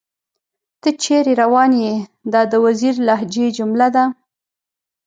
[0.81, 1.93] تۀ چېرې راوون ئې؟
[2.33, 4.05] دا د وزيري لهجې جمله ده